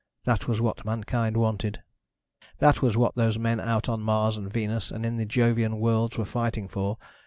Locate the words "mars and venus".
4.01-4.89